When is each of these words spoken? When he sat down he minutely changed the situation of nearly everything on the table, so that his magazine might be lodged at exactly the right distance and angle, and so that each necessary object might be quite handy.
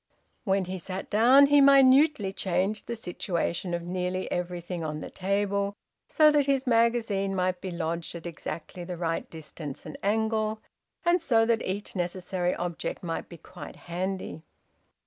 When 0.45 0.65
he 0.65 0.79
sat 0.79 1.11
down 1.11 1.45
he 1.45 1.61
minutely 1.61 2.33
changed 2.33 2.87
the 2.87 2.95
situation 2.95 3.75
of 3.75 3.83
nearly 3.83 4.31
everything 4.31 4.83
on 4.83 4.99
the 4.99 5.11
table, 5.11 5.75
so 6.07 6.31
that 6.31 6.47
his 6.47 6.65
magazine 6.65 7.35
might 7.35 7.61
be 7.61 7.69
lodged 7.69 8.15
at 8.15 8.25
exactly 8.25 8.83
the 8.83 8.97
right 8.97 9.29
distance 9.29 9.85
and 9.85 9.99
angle, 10.01 10.59
and 11.05 11.21
so 11.21 11.45
that 11.45 11.61
each 11.61 11.95
necessary 11.95 12.55
object 12.55 13.03
might 13.03 13.29
be 13.29 13.37
quite 13.37 13.75
handy. 13.75 14.41